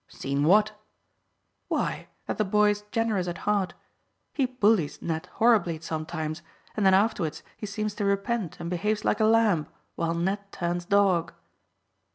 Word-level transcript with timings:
"Seen 0.07 0.45
what?" 0.45 0.71
"Why, 1.67 2.07
that 2.25 2.39
the 2.39 2.43
boy's 2.43 2.81
generous 2.91 3.27
at 3.27 3.37
heart. 3.45 3.75
He 4.33 4.47
bullies 4.47 4.99
Ned 4.99 5.27
horribly 5.33 5.79
sometimes, 5.79 6.41
and 6.75 6.83
then 6.83 6.95
afterwards 6.95 7.43
he 7.55 7.67
seems 7.67 7.93
to 8.01 8.05
repent 8.05 8.59
and 8.59 8.67
behaves 8.67 9.05
like 9.05 9.19
a 9.19 9.25
lamb, 9.25 9.67
while 9.93 10.15
Ned 10.15 10.51
turns 10.51 10.85
dog." 10.85 11.33